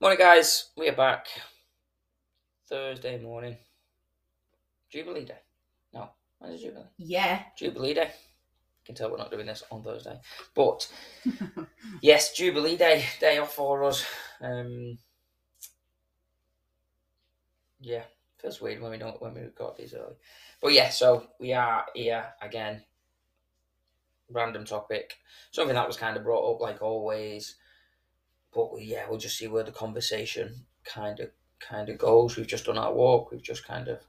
[0.00, 0.70] Morning, guys.
[0.76, 1.28] We are back.
[2.68, 3.56] Thursday morning.
[4.90, 5.38] Jubilee Day.
[5.92, 6.84] No, when is Jubilee?
[6.98, 7.42] Yeah.
[7.56, 8.10] Jubilee Day.
[8.10, 10.18] You can tell we're not doing this on Thursday.
[10.54, 10.90] But
[12.02, 13.04] yes, Jubilee Day.
[13.20, 14.04] Day off for us.
[14.42, 14.98] Um,
[17.80, 18.02] yeah,
[18.42, 20.16] feels weird when we don't when we record these early.
[20.60, 22.82] But yeah, so we are here again.
[24.28, 25.14] Random topic.
[25.52, 27.54] Something that was kind of brought up like always.
[28.54, 32.36] But we, yeah, we'll just see where the conversation kind of kind of goes.
[32.36, 33.30] We've just done our walk.
[33.30, 34.00] We've just kind of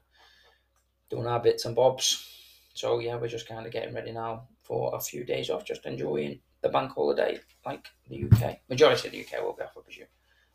[1.10, 2.32] done our bits and bobs.
[2.74, 5.86] So yeah, we're just kind of getting ready now for a few days off, just
[5.86, 8.58] enjoying the bank holiday, like the UK.
[8.68, 10.06] Majority of the UK will be off, I presume.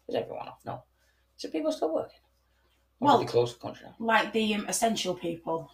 [0.08, 0.60] Is everyone off?
[0.66, 0.84] No.
[1.38, 2.20] So people still working?
[3.00, 3.96] Or Well- they close the country now.
[4.00, 5.72] Like the um, essential people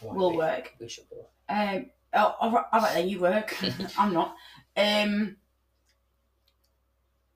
[0.00, 0.74] Why will work.
[0.78, 1.28] We should be working.
[1.48, 3.56] Um, oh, all right, all right then, you work.
[3.98, 4.36] I'm not.
[4.76, 5.36] Um,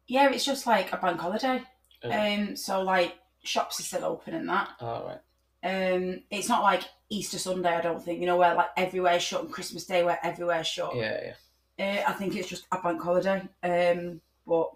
[0.07, 1.63] yeah, it's just like a bank holiday.
[2.05, 2.35] Yeah.
[2.49, 4.71] Um, so like shops are still open and that.
[4.81, 5.19] All right.
[5.65, 7.71] Um, it's not like Easter Sunday.
[7.71, 10.95] I don't think you know where like everywhere's shut and Christmas Day where everywhere's shut.
[10.95, 11.33] Yeah,
[11.79, 12.05] yeah.
[12.07, 13.43] Uh, I think it's just a bank holiday.
[13.63, 14.71] Um, but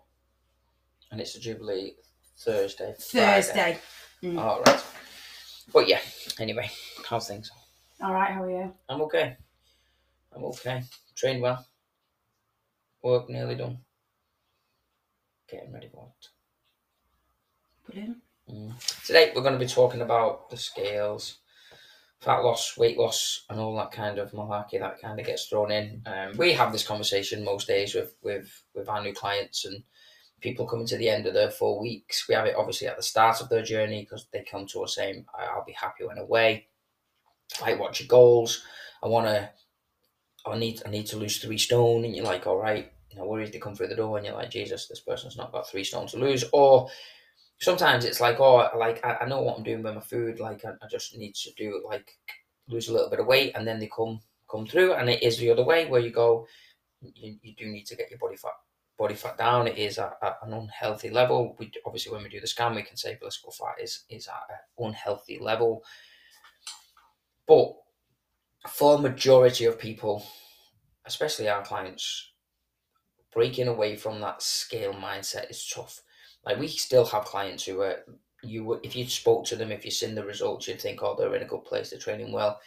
[1.10, 1.94] And it's a Jubilee
[2.38, 2.94] Thursday.
[2.98, 3.78] Thursday.
[4.22, 4.38] Mm.
[4.38, 4.84] All right.
[5.72, 6.00] But yeah.
[6.38, 6.70] Anyway,
[7.08, 7.50] how's things?
[8.02, 8.74] All right, how are you?
[8.88, 9.36] I'm okay.
[10.34, 10.82] I'm okay.
[11.14, 11.64] Trained well.
[13.02, 13.78] Work nearly done.
[15.50, 16.28] Getting ready for it.
[17.92, 18.18] Brilliant.
[18.50, 19.06] Mm.
[19.06, 21.38] Today we're going to be talking about the scales,
[22.20, 25.72] fat loss, weight loss, and all that kind of malarkey that kind of gets thrown
[25.72, 26.02] in.
[26.06, 29.82] Um, we have this conversation most days with with with our new clients and
[30.40, 32.28] people coming to the end of their four weeks.
[32.28, 34.94] We have it obviously at the start of their journey because they come to us
[34.94, 36.68] saying, "I- "I'll be happy when away."
[37.60, 38.64] Like, what's your goals?
[39.02, 39.50] I want to.
[40.46, 40.80] I need.
[40.86, 43.50] I need to lose three stone, and you're like, "All right." No worries.
[43.50, 46.12] They come through the door, and you're like, "Jesus, this person's not got three stones
[46.12, 46.88] to lose," or
[47.60, 50.40] sometimes it's like, oh, like I, I know what I'm doing with my food.
[50.40, 52.10] Like I, I just need to do like
[52.68, 55.38] lose a little bit of weight, and then they come come through, and it is
[55.38, 56.46] the other way where you go.
[57.00, 58.52] You, you do need to get your body fat
[58.98, 59.66] body fat down.
[59.66, 61.56] It is at, at an unhealthy level.
[61.58, 64.34] We obviously when we do the scan, we can say visceral fat is is at
[64.50, 65.82] an unhealthy level.
[67.48, 67.74] But
[68.68, 70.24] for majority of people,
[71.06, 72.30] especially our clients,
[73.32, 76.02] breaking away from that scale mindset is tough.
[76.44, 77.98] Like we still have clients who are
[78.42, 81.34] you if you spoke to them, if you've seen the results, you'd think, oh, they're
[81.36, 82.60] in a good place, they're training well.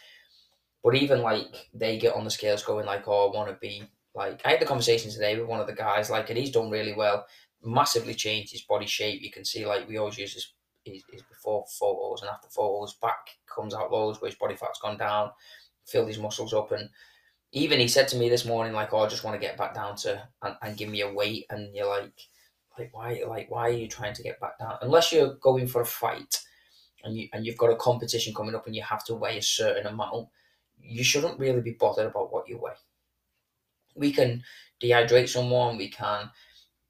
[0.82, 3.82] But even like they get on the scales going like, oh, I want to be
[4.14, 6.70] like I had the conversation today with one of the guys, like, and he's done
[6.70, 7.26] really well,
[7.62, 9.22] massively changed his body shape.
[9.22, 10.52] You can see like we always use his
[10.84, 14.80] his, his before photos and after photos, back comes out loads where his body fat's
[14.80, 15.30] gone down,
[15.86, 16.90] filled his muscles up and
[17.54, 19.74] even he said to me this morning, like, oh, I just want to get back
[19.74, 22.12] down to and, and give me a weight and you're like
[22.76, 24.76] like why like why are you trying to get back down?
[24.82, 26.40] Unless you're going for a fight
[27.04, 29.42] and you and you've got a competition coming up and you have to weigh a
[29.42, 30.28] certain amount
[30.80, 32.72] you shouldn't really be bothered about what you weigh.
[33.94, 34.42] We can
[34.82, 36.30] dehydrate someone we can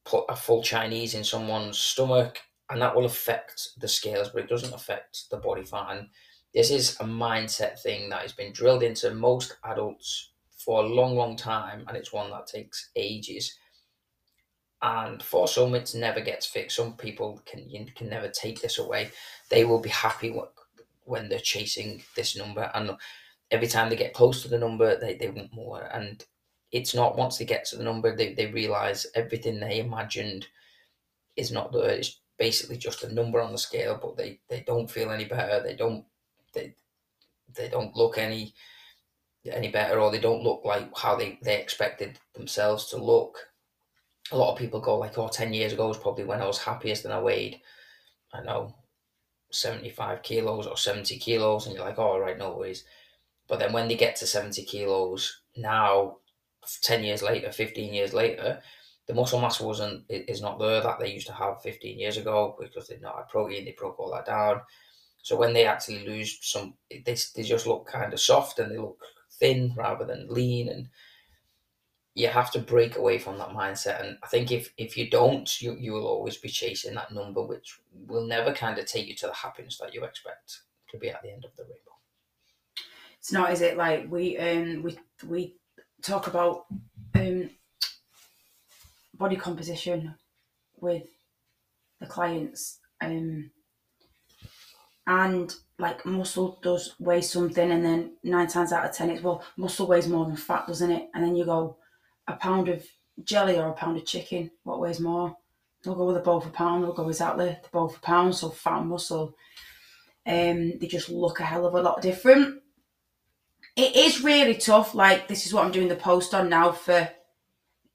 [0.07, 2.39] put a full chinese in someone's stomach
[2.71, 5.89] and that will affect the scales but it doesn't affect the body fat.
[5.91, 6.09] And
[6.55, 10.31] this is a mindset thing that has been drilled into most adults
[10.65, 13.57] for a long long time and it's one that takes ages.
[14.83, 16.77] And for some it never gets fixed.
[16.77, 19.11] Some people can you can never take this away.
[19.51, 20.35] They will be happy
[21.05, 22.93] when they're chasing this number and
[23.51, 25.89] every time they get close to the number they, they want more.
[25.93, 26.25] And
[26.73, 30.47] it's not once they get to the number they, they realize everything they imagined
[31.37, 31.91] is not there.
[31.91, 35.63] It's basically just a number on the scale but they, they don't feel any better.
[35.63, 36.05] They don't
[36.55, 36.75] they
[37.55, 38.55] they don't look any
[39.53, 43.39] any better or they don't look like how they, they expected themselves to look
[44.33, 46.59] a lot of people go like, oh, 10 years ago was probably when I was
[46.59, 47.61] happiest and I weighed,
[48.33, 48.75] I know,
[49.51, 51.67] 75 kilos or 70 kilos.
[51.67, 52.85] And you're like, oh, all right, no worries.
[53.49, 56.17] But then when they get to 70 kilos, now,
[56.83, 58.61] 10 years later, 15 years later,
[59.07, 62.57] the muscle mass wasn't, is not there that they used to have 15 years ago
[62.59, 64.63] because they'd not had protein, they broke all that down.
[65.23, 68.79] So when they actually lose some, they, they just look kind of soft and they
[68.79, 68.99] look
[69.39, 70.69] thin rather than lean.
[70.69, 70.89] And
[72.15, 75.61] you have to break away from that mindset and i think if if you don't
[75.61, 79.15] you you will always be chasing that number which will never kind of take you
[79.17, 81.99] to the happiness that you expect to be at the end of the rainbow
[83.19, 83.77] It's not, is it?
[83.77, 85.57] Like we um we we
[86.03, 86.67] talk about
[87.15, 87.51] um
[89.15, 90.15] body composition
[90.81, 91.07] with
[92.01, 93.51] the clients um
[95.07, 99.45] and like muscle does weigh something and then nine times out of ten it's well
[99.57, 101.77] muscle weighs more than fat doesn't it and then you go
[102.29, 102.85] a pound of
[103.25, 105.37] jelly or a pound of chicken what weighs more
[105.85, 108.49] they'll go with a both a pound, they'll go exactly the both a pound, so
[108.49, 109.35] fat and muscle.
[110.27, 112.63] Um, they just look a hell of a lot different.
[113.77, 114.95] It is really tough.
[114.95, 117.09] Like this is what I'm doing the post on now for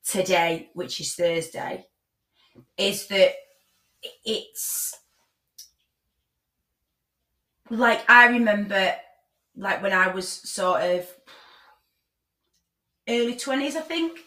[0.06, 1.86] today, which is Thursday.
[2.78, 3.34] Is that
[4.24, 4.96] it's
[7.70, 8.94] like I remember,
[9.56, 11.08] like when I was sort of
[13.08, 14.20] early twenties, I think,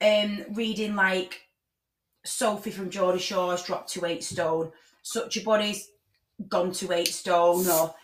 [0.00, 1.40] um, reading like
[2.24, 4.72] Sophie from Geordie Shore's dropped to eight stone,
[5.02, 5.88] such a body's
[6.48, 7.94] gone to eight stone, or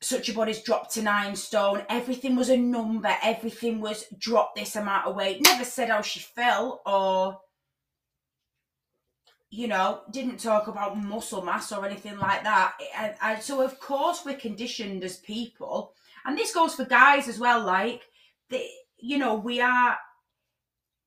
[0.00, 1.84] such a body's dropped to nine stone.
[1.88, 3.14] Everything was a number.
[3.22, 5.40] Everything was drop this amount of weight.
[5.42, 7.38] Never said how she felt or
[9.54, 12.72] you know, didn't talk about muscle mass or anything like that.
[13.20, 15.92] And, so, of course, we're conditioned as people,
[16.24, 17.62] and this goes for guys as well.
[17.62, 18.00] Like,
[18.48, 18.64] the,
[18.96, 19.98] you know, we are,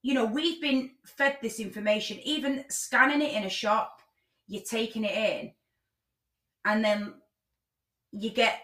[0.03, 3.99] you know, we've been fed this information, even scanning it in a shop,
[4.47, 5.51] you're taking it in,
[6.65, 7.15] and then
[8.11, 8.61] you get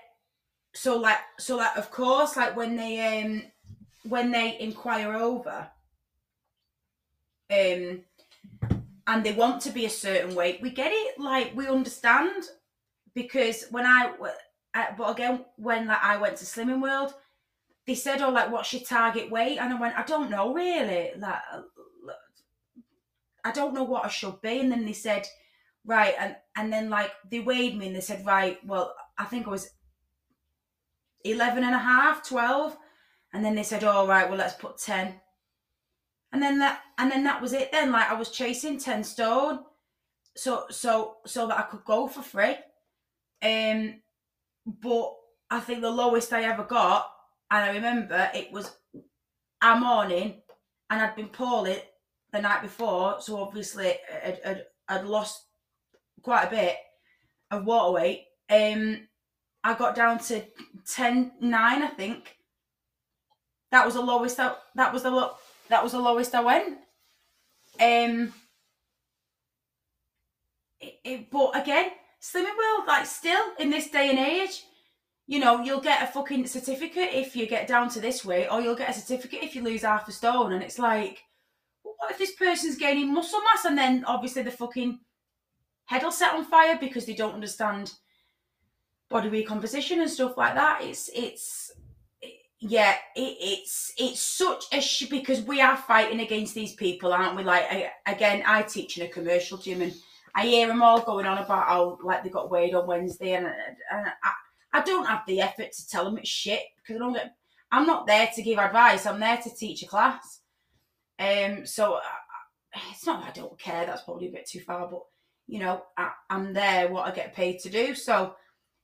[0.74, 3.42] so like so like of course like when they um
[4.08, 5.68] when they inquire over
[7.52, 8.02] um
[9.12, 11.20] and they want to be a certain weight, we get it.
[11.20, 12.46] Like we understand
[13.14, 14.14] because when I,
[14.74, 17.14] uh, but again, when like I went to Slimming World,
[17.86, 21.12] they said, "Oh, like what's your target weight?" And I went, "I don't know really.
[21.18, 21.42] Like,
[23.44, 25.28] I don't know what I should be." And then they said,
[25.84, 29.46] "Right," and and then like they weighed me and they said, "Right, well, I think
[29.46, 29.72] I was
[31.26, 32.78] 11 and a half, 12.
[33.34, 35.20] And then they said, "All oh, right, well, let's put 10."
[36.32, 37.92] And then that and then that was it then.
[37.92, 39.60] Like i was chasing 10 stone
[40.36, 42.56] so so so that i could go for free.
[43.44, 44.02] Um
[44.66, 45.14] but
[45.50, 47.12] i think the lowest i ever got
[47.50, 48.72] and i remember it was
[49.64, 50.42] a morning
[50.90, 51.82] and i'd been poorly
[52.32, 55.48] the night before so obviously i'd, I'd, I'd lost
[56.22, 56.76] quite a bit
[57.50, 58.26] of water weight.
[58.50, 59.08] Um
[59.64, 60.44] i got down to
[60.88, 62.38] 10 9 i think.
[63.72, 65.10] That was the lowest that, that was the
[65.72, 66.78] that was the lowest I went.
[67.80, 68.34] Um,
[70.80, 71.92] it, it, but again,
[72.22, 74.64] Slimming World, like still in this day and age,
[75.28, 78.60] you know, you'll get a fucking certificate if you get down to this weight, or
[78.62, 80.52] you'll get a certificate if you lose half a stone.
[80.52, 81.24] And it's like,
[81.84, 85.00] what if this person's gaining muscle mass and then obviously the fucking
[85.86, 87.94] head will set on fire because they don't understand
[89.10, 90.82] body recomposition and stuff like that.
[90.84, 91.72] It's it's
[92.64, 97.36] yeah, it, it's it's such a sh- because we are fighting against these people, aren't
[97.36, 97.44] we?
[97.44, 99.94] Like I, again, I teach in a commercial gym, and
[100.36, 103.48] I hear them all going on about how like they got weighed on Wednesday, and,
[103.48, 104.32] and I,
[104.74, 107.36] I don't have the effort to tell them it's shit because I don't get.
[107.72, 109.08] I'm not there to give advice.
[109.08, 110.42] I'm there to teach a class.
[111.18, 113.88] Um, so I, it's not I don't care.
[113.88, 115.02] That's probably a bit too far, but
[115.48, 116.90] you know, I, am there.
[116.90, 117.96] What I get paid to do.
[117.96, 118.36] So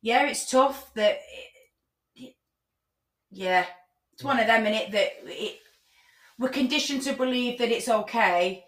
[0.01, 1.11] yeah, it's tough that.
[1.17, 1.51] It,
[3.31, 3.65] yeah,
[4.13, 5.59] it's one of them in it that it,
[6.39, 8.65] we're conditioned to believe that it's okay,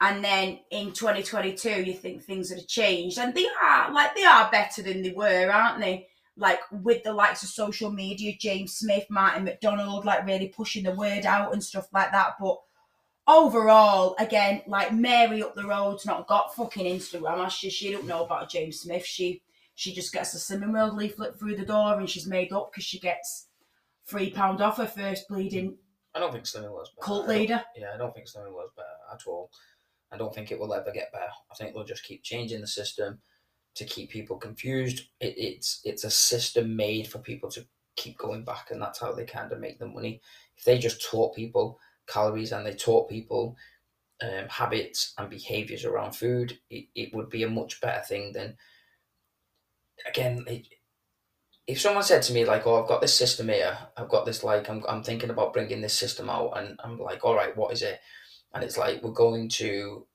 [0.00, 4.50] and then in 2022 you think things have changed, and they are like they are
[4.50, 6.08] better than they were, aren't they?
[6.36, 10.94] Like with the likes of social media, James Smith, Martin MacDonald, like really pushing the
[10.94, 12.34] word out and stuff like that.
[12.40, 12.58] But
[13.26, 17.50] overall, again, like Mary up the road's not got fucking Instagram.
[17.50, 19.04] She she don't know about James Smith.
[19.04, 19.42] She
[19.74, 22.84] she just gets a Slimming World leaflet through the door and she's made up because
[22.84, 23.48] she gets
[24.06, 25.76] three pound off her first bleeding.
[26.14, 27.06] I don't think Slimming was better.
[27.06, 27.62] Cult leader.
[27.76, 29.50] Yeah, I don't think Slimming was better at all.
[30.10, 31.30] I don't think it will ever get better.
[31.50, 33.20] I think they'll just keep changing the system
[33.74, 35.08] to keep people confused.
[35.20, 37.64] It, it's it's a system made for people to
[37.96, 40.20] keep going back, and that's how they kind of make the money.
[40.56, 43.56] If they just taught people calories and they taught people
[44.22, 48.56] um, habits and behaviors around food, it, it would be a much better thing than.
[50.06, 50.66] Again, it,
[51.66, 53.78] if someone said to me like, "Oh, I've got this system here.
[53.96, 57.24] I've got this like, I'm I'm thinking about bringing this system out," and I'm like,
[57.24, 58.00] "All right, what is it?"
[58.54, 60.06] And it's like we're going to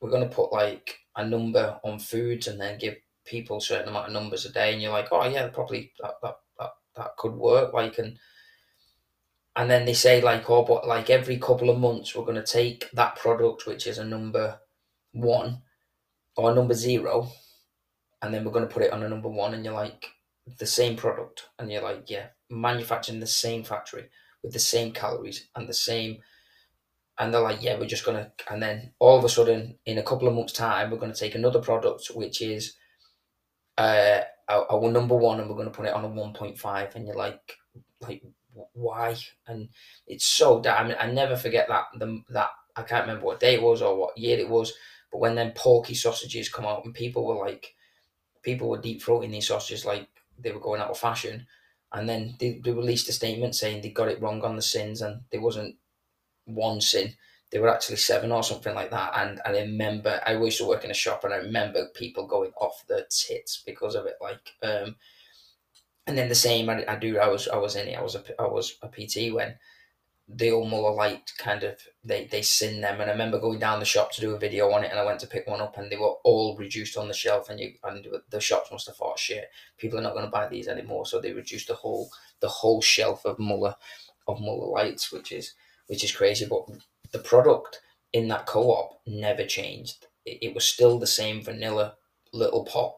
[0.00, 3.88] we're going to put like a number on foods and then give people a certain
[3.88, 7.16] amount of numbers a day, and you're like, "Oh yeah, probably that that that, that
[7.18, 8.18] could work." Like and
[9.56, 12.52] and then they say like, "Oh, but like every couple of months we're going to
[12.52, 14.60] take that product which is a number
[15.12, 15.62] one
[16.36, 17.28] or number zero,
[18.22, 20.10] and then we're going to put it on a number one," and you're like
[20.58, 24.08] the same product and you're like, yeah, manufacturing the same factory
[24.42, 26.18] with the same calories and the same
[27.18, 30.02] and they're like, yeah, we're just gonna and then all of a sudden in a
[30.02, 32.76] couple of months' time we're gonna take another product which is
[33.78, 36.94] uh our, our number one and we're gonna put it on a one point five
[36.94, 37.56] and you're like
[38.00, 38.22] like
[38.72, 39.16] why?
[39.46, 39.68] And
[40.06, 43.62] it's so damn I never forget that the that I can't remember what day it
[43.62, 44.72] was or what year it was,
[45.12, 47.74] But when then porky sausages come out and people were like,
[48.42, 51.46] people were deep throating these sausages like they were going out of fashion,
[51.92, 55.02] and then they, they released a statement saying they got it wrong on the syns
[55.02, 55.76] and there wasn't
[56.44, 57.14] one syn.
[57.50, 59.12] There were actually seven or something like that.
[59.16, 62.26] And, and I remember I used to work in a shop and I remember people
[62.26, 64.16] going off their tits because of it.
[64.20, 64.96] Like um,
[66.06, 68.14] and then the same I, I do I was I was in it I was
[68.14, 69.54] a I was a PT when
[70.28, 73.00] the Muller light kind of they they sin them.
[73.00, 75.04] And I remember going down the shop to do a video on it and I
[75.04, 77.74] went to pick one up and they were all reduced on the shelf and you
[77.84, 81.06] and the shops must have thought shit people are not going to buy these anymore.
[81.06, 83.76] So they reduced the whole the whole shelf of Muller
[84.26, 85.54] of Muller lights which is
[85.86, 86.46] which is crazy.
[86.46, 86.66] But
[87.12, 87.80] the product
[88.12, 90.06] in that co-op never changed.
[90.24, 91.94] It, it was still the same vanilla
[92.32, 92.96] little pot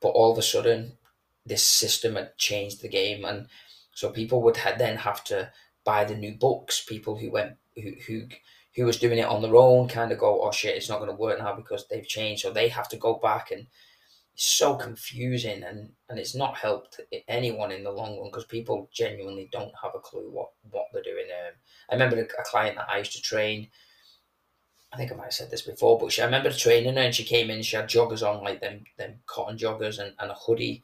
[0.00, 0.98] but all of a sudden
[1.46, 3.46] this system had changed the game, and
[3.94, 5.50] so people would ha- then have to
[5.84, 6.84] buy the new books.
[6.84, 8.22] People who went who who
[8.74, 11.10] who was doing it on their own kind of go, oh shit, it's not going
[11.10, 12.42] to work now because they've changed.
[12.42, 13.66] So they have to go back and
[14.34, 18.88] it's so confusing and and it's not helped anyone in the long run because people
[18.92, 21.26] genuinely don't have a clue what what they're doing.
[21.30, 21.54] Um,
[21.90, 23.68] I remember a, client that I used to train.
[24.92, 27.14] I think I might have said this before, but she, I remember training her and
[27.14, 30.34] she came in, she had joggers on, like them them cotton joggers and, and a
[30.34, 30.82] hoodie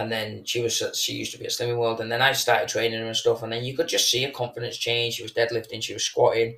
[0.00, 2.68] and then she was she used to be at Slimming World, and then I started
[2.68, 5.14] training her and stuff, and then you could just see her confidence change.
[5.14, 6.56] She was deadlifting, she was squatting,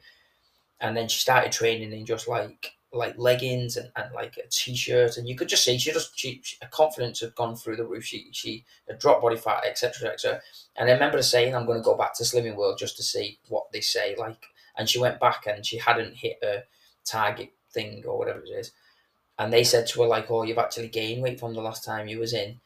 [0.80, 5.16] and then she started training in just like like leggings and, and like a t-shirt,
[5.16, 7.84] and you could just see she just she, she her confidence had gone through the
[7.84, 8.04] roof.
[8.04, 10.11] She she had dropped body fat, etc.
[10.11, 10.40] etc.
[10.76, 13.02] And I remember her saying, "I'm going to go back to Slimming World just to
[13.02, 14.44] see what they say." Like,
[14.76, 16.62] and she went back and she hadn't hit her
[17.04, 18.70] target thing or whatever it is,
[19.38, 22.06] and they said to her like, "Oh, you've actually gained weight from the last time
[22.06, 22.61] you was in."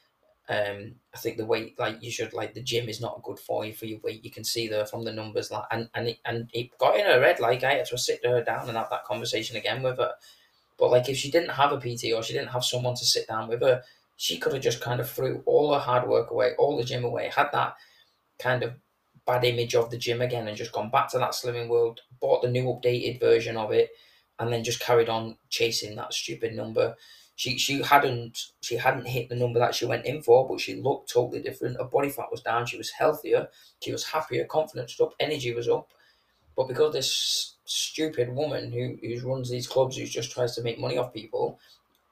[0.48, 3.64] Um, I think the weight, like you should, like the gym is not good for
[3.64, 4.24] you for your weight.
[4.24, 7.04] You can see there from the numbers, like, and and it, and it got in
[7.06, 7.40] her head.
[7.40, 10.12] Like I had to sit her down and have that conversation again with her.
[10.78, 13.26] But like, if she didn't have a PT or she didn't have someone to sit
[13.26, 13.82] down with her,
[14.16, 17.04] she could have just kind of threw all her hard work away, all the gym
[17.04, 17.74] away, had that
[18.38, 18.74] kind of
[19.26, 22.42] bad image of the gym again, and just gone back to that slimming world, bought
[22.42, 23.90] the new updated version of it,
[24.38, 26.94] and then just carried on chasing that stupid number
[27.36, 30.74] she she hadn't she hadn't hit the number that she went in for, but she
[30.76, 31.76] looked totally different.
[31.76, 32.66] Her body fat was down.
[32.66, 33.48] She was healthier.
[33.82, 34.44] She was happier.
[34.46, 35.12] Confidence up.
[35.20, 35.92] Energy was up.
[36.56, 40.78] But because this stupid woman who who runs these clubs, who just tries to make
[40.80, 41.60] money off people,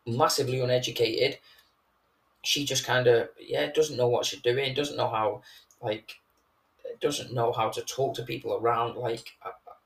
[0.06, 1.38] massively uneducated,
[2.42, 4.74] she just kind of yeah doesn't know what she's doing.
[4.74, 5.42] Doesn't know how
[5.82, 6.16] like
[7.00, 9.28] doesn't know how to talk to people around like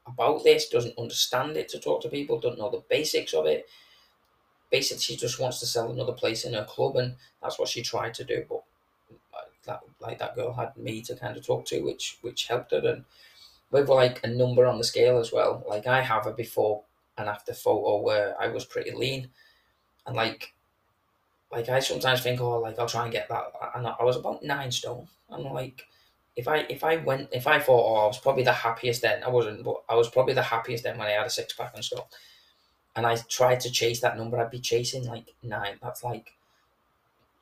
[0.07, 0.69] about this.
[0.69, 2.41] Doesn't understand it to talk to people.
[2.41, 3.67] Doesn't know the basics of it
[4.71, 7.83] basically she just wants to sell another place in her club, and that's what she
[7.83, 8.45] tried to do.
[8.49, 8.63] But
[9.67, 12.79] that like that girl had me to kind of talk to, which which helped her,
[12.85, 13.05] and
[13.71, 15.65] with like a number on the scale as well.
[15.69, 16.83] Like I have a before
[17.17, 19.31] and after photo where I was pretty lean,
[20.07, 20.55] and like
[21.53, 24.45] like I sometimes think, oh, like I'll try and get that, and I was about
[24.45, 25.09] nine stone.
[25.31, 25.87] I'm like,
[26.37, 29.23] if I if I went if I thought, oh, I was probably the happiest then.
[29.23, 31.73] I wasn't, but I was probably the happiest then when I had a six pack
[31.75, 32.07] and stuff
[32.99, 35.79] and I tried to chase that number, I'd be chasing like nine.
[35.81, 36.33] That's like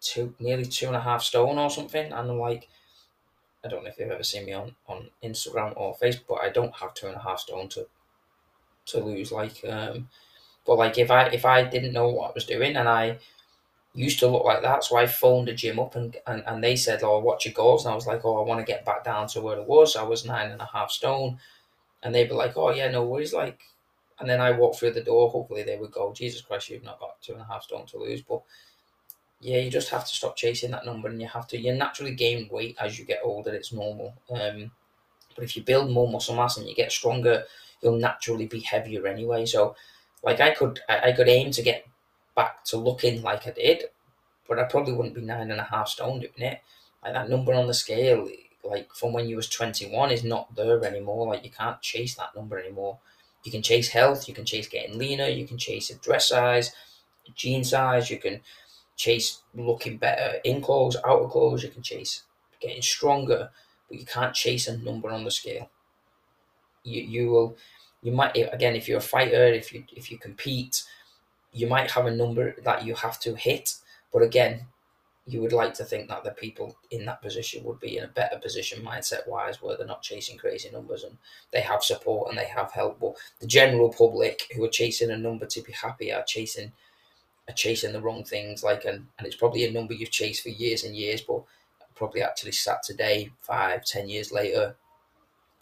[0.01, 2.13] two, nearly two and a half stone or something.
[2.13, 2.69] And I'm like,
[3.65, 6.51] I don't know if you've ever seen me on, on Instagram or Facebook, but I
[6.51, 7.87] don't have two and a half stone to
[8.87, 9.33] to lose.
[9.33, 10.09] Like, um,
[10.67, 13.19] but like if I if I didn't know what I was doing and I
[13.95, 16.77] used to look like that, so I phoned the gym up and and, and they
[16.77, 19.05] said, "Oh, what's your goals?" And I was like, "Oh, I want to get back
[19.05, 19.97] down to where it was.
[19.97, 21.39] I was nine and a half stone."
[22.03, 23.35] And they'd be like, "Oh yeah, no worries.
[23.35, 23.61] Like
[24.19, 25.31] and then I walk through the door.
[25.31, 27.99] Hopefully, they would go, Jesus Christ, you've not got two and a half stone to
[27.99, 28.23] lose.
[28.23, 28.43] But
[29.41, 31.59] yeah, you just have to stop chasing that number, and you have to.
[31.59, 33.55] You naturally gain weight as you get older.
[33.55, 34.15] It's normal.
[34.31, 34.71] Um,
[35.35, 37.45] but if you build more muscle mass and you get stronger,
[37.83, 39.45] you'll naturally be heavier anyway.
[39.45, 39.77] So,
[40.23, 41.87] like I could, I, I could aim to get
[42.35, 43.85] back to looking like I did,
[44.49, 46.61] but I probably wouldn't be nine and a half stone doing it.
[47.05, 48.29] Like that number on the scale,
[48.65, 51.27] like from when you was twenty one, is not there anymore.
[51.27, 52.99] Like you can't chase that number anymore.
[53.47, 56.73] You can chase health, you can chase getting leaner, you can chase a dress size,
[57.37, 58.41] jean size, you can
[58.97, 62.25] chase looking better in clothes, out of clothes, you can chase
[62.61, 63.51] getting stronger,
[63.89, 65.71] but you can't chase a number on the scale.
[66.83, 67.57] You you will
[68.03, 70.83] you might again if you're a fighter, if you if you compete,
[71.53, 73.75] you might have a number that you have to hit,
[74.13, 74.67] but again,
[75.27, 78.09] you would like to think that the people in that position would be in a
[78.09, 81.17] better position mindset wise where they're not chasing crazy numbers and
[81.53, 83.01] they have support and they have help.
[83.01, 86.73] But the general public who are chasing a number to be happy are chasing
[87.49, 88.63] are chasing the wrong things.
[88.63, 91.43] Like and, and it's probably a number you've chased for years and years but
[91.97, 94.77] probably actually sat today five ten years later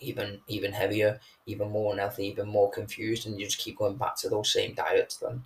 [0.00, 4.16] even even heavier, even more unhealthy, even more confused, and you just keep going back
[4.16, 5.42] to those same diets, then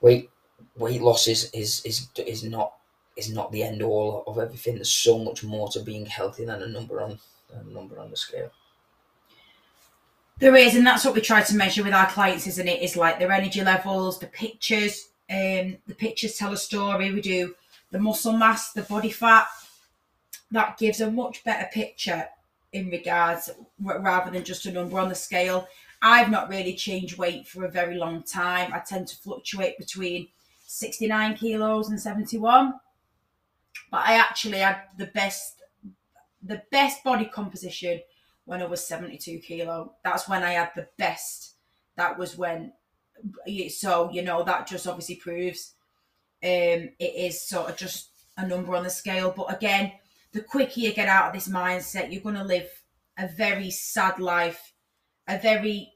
[0.00, 0.30] weight
[0.76, 2.74] weight loss is is is, is not
[3.16, 4.74] is not the end all of everything.
[4.74, 7.18] There's so much more to being healthy than a number on
[7.52, 8.50] a number on the scale.
[10.38, 12.82] There is, and that's what we try to measure with our clients, isn't it?
[12.82, 15.08] Is like their energy levels, the pictures.
[15.30, 17.12] Um, the pictures tell a story.
[17.12, 17.54] We do
[17.90, 19.46] the muscle mass, the body fat.
[20.50, 22.28] That gives a much better picture
[22.72, 25.66] in regards rather than just a number on the scale.
[26.02, 28.72] I've not really changed weight for a very long time.
[28.74, 30.28] I tend to fluctuate between
[30.66, 32.74] 69 kilos and 71.
[33.90, 35.54] But I actually had the best
[36.42, 38.00] the best body composition
[38.44, 39.94] when I was 72 kilo.
[40.04, 41.54] That's when I had the best.
[41.96, 42.72] That was when
[43.70, 45.72] so you know that just obviously proves
[46.44, 49.32] um it is sort of just a number on the scale.
[49.34, 49.92] But again,
[50.32, 52.68] the quicker you get out of this mindset, you're gonna live
[53.18, 54.72] a very sad life,
[55.26, 55.92] a very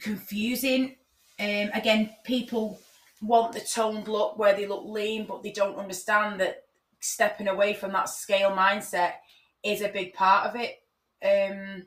[0.00, 0.96] confusing.
[1.38, 2.80] Um, again, people
[3.22, 6.64] want the toned look where they look lean, but they don't understand that
[7.00, 9.14] stepping away from that scale mindset
[9.62, 10.82] is a big part of it.
[11.24, 11.86] Um,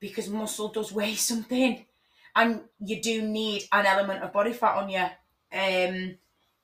[0.00, 1.84] because muscle does weigh something,
[2.34, 4.98] and you do need an element of body fat on you.
[5.52, 6.16] Um,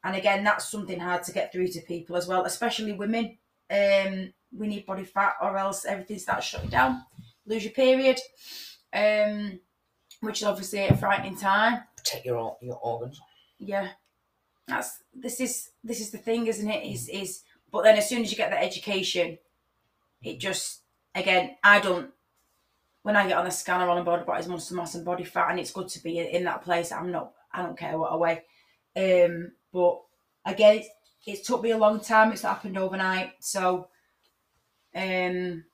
[0.04, 3.38] and again, that's something hard to get through to people as well, especially women.
[3.70, 7.02] Um, we need body fat, or else everything starts shutting down.
[7.46, 8.20] Lose your period.
[8.92, 9.60] Um,
[10.22, 11.82] which is obviously a frightening time.
[11.96, 13.20] Protect your your organs.
[13.64, 13.90] Yeah,
[14.66, 16.84] that's this is this is the thing, isn't it?
[16.84, 19.38] Is is but then as soon as you get that education,
[20.20, 20.82] it just
[21.14, 22.10] again I don't.
[23.02, 25.50] When I get on the scanner on a body body muscle mass and body fat,
[25.50, 26.90] and it's good to be in that place.
[26.90, 27.32] I'm not.
[27.52, 28.42] I don't care what weigh.
[28.96, 30.00] Um, but
[30.44, 30.86] again, it,
[31.26, 32.32] it took me a long time.
[32.32, 33.32] It's happened overnight.
[33.40, 33.88] So,
[34.94, 35.64] um,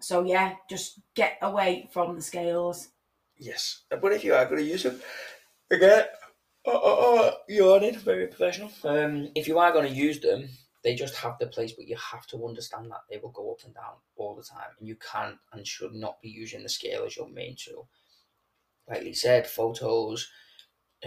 [0.00, 2.88] so yeah, just get away from the scales.
[3.38, 5.00] Yes, but if you are going to use them,
[5.70, 6.04] again,
[6.64, 8.70] oh, oh, oh, in very professional.
[8.84, 10.48] Um, if you are going to use them,
[10.84, 13.64] they just have the place, but you have to understand that they will go up
[13.64, 17.04] and down all the time, and you can and should not be using the scale
[17.04, 17.88] as your main tool.
[18.88, 20.30] Like Lee said, photos,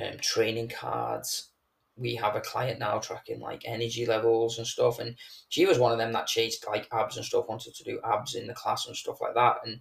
[0.02, 1.52] um, training cards,
[1.98, 5.16] we have a client now tracking like energy levels and stuff and
[5.50, 8.36] she was one of them that chased like abs and stuff wanted to do abs
[8.36, 9.80] in the class and stuff like that and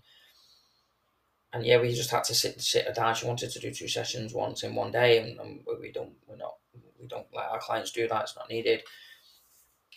[1.53, 3.89] and yeah we just had to sit sit her down she wanted to do two
[3.89, 6.55] sessions once in one day and, and we don't we're not
[7.01, 8.83] we don't let our clients do that it's not needed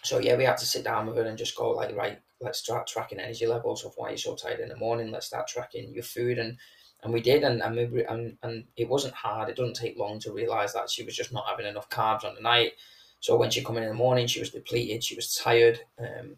[0.03, 2.59] so yeah we had to sit down with her and just go like right let's
[2.59, 5.93] start tracking energy levels of why you're so tired in the morning let's start tracking
[5.93, 6.57] your food and
[7.03, 9.49] and we did, and and, we, and and it wasn't hard.
[9.49, 12.33] It doesn't take long to realize that she was just not having enough carbs on
[12.33, 12.73] the night.
[13.19, 15.03] So when she come in in the morning, she was depleted.
[15.03, 16.35] She was tired, um,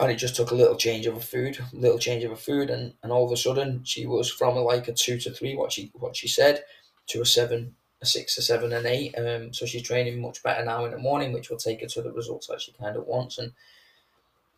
[0.00, 2.70] and it just took a little change of a food, little change of a food,
[2.70, 5.54] and, and all of a sudden she was from a, like a two to three,
[5.54, 6.64] what she what she said,
[7.08, 9.14] to a seven, a six, a seven, and eight.
[9.18, 12.02] Um, so she's training much better now in the morning, which will take her to
[12.02, 13.38] the results that she kind of wants.
[13.38, 13.52] And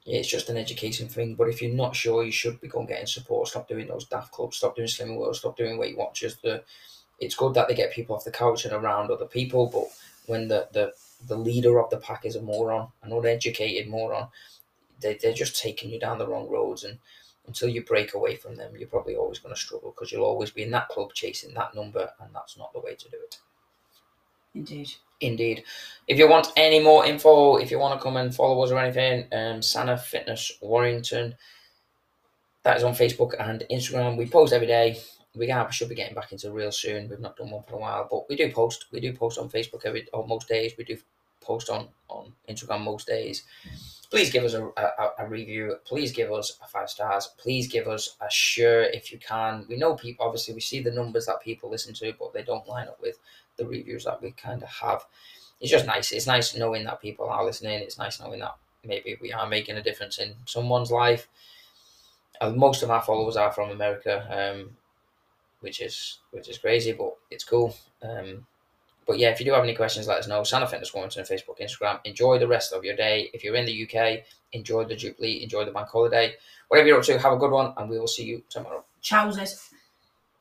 [0.05, 1.35] yeah, it's just an education thing.
[1.35, 3.48] But if you're not sure, you should be going getting support.
[3.48, 4.59] Stop doing those daft clubs.
[4.59, 5.37] Stop doing slimming world.
[5.37, 6.37] Stop doing Weight Watchers.
[6.42, 6.62] The
[7.18, 9.85] it's good that they get people off the couch and around other people, but
[10.26, 10.92] when the the,
[11.26, 14.28] the leader of the pack is a moron, an uneducated moron,
[15.02, 16.84] they they're just taking you down the wrong roads.
[16.84, 16.98] And
[17.46, 20.50] until you break away from them, you're probably always going to struggle because you'll always
[20.50, 23.38] be in that club chasing that number, and that's not the way to do it.
[24.54, 24.90] Indeed.
[25.20, 25.64] Indeed.
[26.08, 28.78] If you want any more info, if you want to come and follow us or
[28.78, 31.36] anything, um, Sana Fitness Warrington.
[32.64, 34.16] That is on Facebook and Instagram.
[34.16, 35.00] We post every day.
[35.34, 37.08] We have, should be getting back into real soon.
[37.08, 38.86] We've not done one for a while, but we do post.
[38.92, 40.74] We do post on Facebook every or most days.
[40.76, 40.98] We do
[41.40, 43.44] post on on Instagram most days.
[44.12, 45.75] Please give us a, a, a review.
[45.87, 47.31] Please give us a five stars.
[47.38, 49.64] Please give us a share if you can.
[49.70, 50.27] We know people.
[50.27, 53.18] Obviously, we see the numbers that people listen to, but they don't line up with
[53.57, 55.07] the reviews that we kind of have.
[55.62, 56.12] It's just nice.
[56.12, 57.81] It's nice knowing that people are listening.
[57.81, 61.27] It's nice knowing that maybe we are making a difference in someone's life.
[62.38, 64.77] Uh, most of our followers are from America, um,
[65.61, 67.75] which is which is crazy, but it's cool.
[68.03, 68.46] Um,
[69.06, 70.44] but yeah, if you do have any questions, let us know.
[70.44, 72.00] Sana Fitness Warrington, Facebook, Instagram.
[72.04, 73.30] Enjoy the rest of your day.
[73.34, 76.34] If you're in the UK, enjoy the Jubilee, enjoy the bank holiday.
[76.68, 78.84] Whatever you're up to, have a good one, and we will see you tomorrow.
[79.02, 79.71] Trousers.